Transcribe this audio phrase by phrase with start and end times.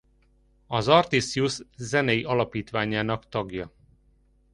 [0.67, 3.73] Az Artisjus zenei alapítványának tagja.